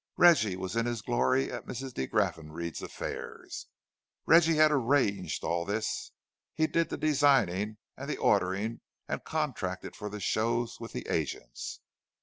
Reggie 0.17 0.55
was 0.55 0.75
in 0.75 0.87
his 0.87 1.03
glory 1.03 1.51
at 1.51 1.67
Mrs. 1.67 1.93
de 1.93 2.07
Graffenried's 2.07 2.81
affairs. 2.81 3.67
Reggie 4.25 4.55
had 4.55 4.71
arranged 4.71 5.43
all 5.43 5.63
this—he 5.63 6.65
did 6.65 6.89
the 6.89 6.97
designing 6.97 7.77
and 7.95 8.09
the 8.09 8.17
ordering, 8.17 8.81
and 9.07 9.23
contracted 9.23 9.95
for 9.95 10.09
the 10.09 10.19
shows 10.19 10.79
with 10.79 10.91
the 10.91 11.07
agents. 11.07 11.81